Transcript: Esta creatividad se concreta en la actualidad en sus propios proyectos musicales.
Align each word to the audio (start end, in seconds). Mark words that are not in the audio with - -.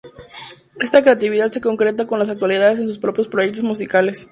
Esta 0.79 1.03
creatividad 1.03 1.51
se 1.51 1.61
concreta 1.61 2.07
en 2.11 2.17
la 2.17 2.25
actualidad 2.25 2.71
en 2.71 2.87
sus 2.87 2.97
propios 2.97 3.27
proyectos 3.27 3.61
musicales. 3.61 4.19